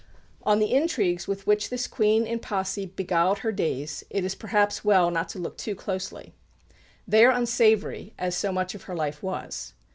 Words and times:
On 0.41 0.57
the 0.57 0.73
intrigues 0.73 1.27
with 1.27 1.45
which 1.45 1.69
this 1.69 1.85
Queen 1.85 2.25
in 2.25 2.39
posse 2.39 2.87
beguiled 2.87 3.37
her 3.45 3.51
days, 3.51 4.03
it 4.09 4.25
is 4.25 4.33
perhaps 4.33 4.83
well 4.83 5.11
not 5.11 5.29
to 5.29 5.37
look 5.37 5.59
too 5.59 5.75
closely. 5.75 6.33
They 7.07 7.23
are 7.23 7.31
unsavoury, 7.31 8.15
as 8.17 8.35
so 8.35 8.51
much 8.51 8.73
of 8.73 8.85
her 8.89 8.95
life 8.95 9.21
was. 9.21 9.73